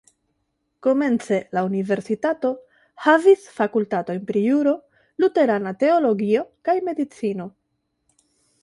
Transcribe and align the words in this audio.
Komence 0.85 1.37
la 1.57 1.61
universitato 1.67 2.51
havis 3.09 3.45
fakultatojn 3.59 4.25
pri 4.33 4.45
juro, 4.47 4.75
luterana 5.27 5.79
teologio 5.85 6.47
kaj 6.71 6.81
medicino. 6.91 7.51